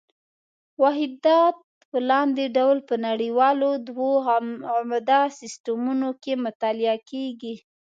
واحدات 0.81 1.57
په 1.89 1.97
لاندې 2.09 2.45
ډول 2.57 2.77
په 2.89 2.95
نړیوالو 3.07 3.69
دوو 3.87 4.11
عمده 4.77 5.21
سیسټمونو 5.39 6.09
کې 6.21 6.33
مطالعه 6.45 6.95
کېږي. 7.09 7.55